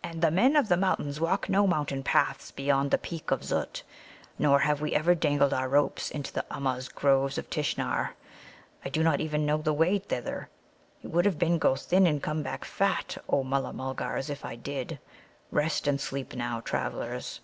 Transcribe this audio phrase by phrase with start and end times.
[0.00, 3.82] "And the Men of the Mountains walk no mountain paths beyond the peak of Zut;
[4.38, 8.14] nor have we ever dangled our ropes into the Ummuz groves of Tishnar.
[8.84, 10.48] I do not even know the way thither.
[11.02, 14.54] It would have been go thin and come back fat, O Mulla mulgars, if I
[14.54, 15.00] did.
[15.50, 17.40] Rest and sleep now, travellers.